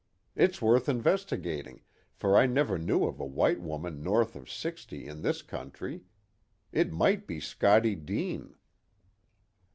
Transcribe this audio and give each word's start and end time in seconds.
"It's 0.35 0.63
worth 0.63 0.89
investigating, 0.89 1.83
for 2.15 2.35
I 2.35 2.47
never 2.47 2.79
knew 2.79 3.05
of 3.05 3.19
a 3.19 3.25
white 3.27 3.61
woman 3.61 4.01
north 4.01 4.35
of 4.35 4.49
sixty 4.49 5.05
in 5.05 5.21
this 5.21 5.43
country. 5.43 6.05
It 6.71 6.91
might 6.91 7.27
be 7.27 7.39
Scottie 7.39 7.97
Deane." 7.97 8.55